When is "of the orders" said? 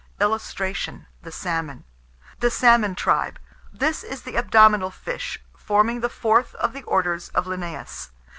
6.55-7.29